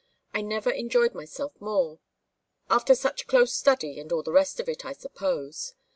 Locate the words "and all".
3.99-4.23